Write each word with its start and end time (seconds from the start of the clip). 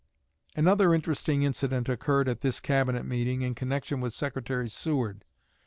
Another 0.55 0.95
interesting 0.95 1.43
incident 1.43 1.87
occurred 1.87 2.27
at 2.27 2.39
this 2.39 2.59
Cabinet 2.59 3.03
meeting 3.05 3.43
in 3.43 3.53
connection 3.53 4.01
with 4.01 4.13
Secretary 4.15 4.67
Seward. 4.67 5.23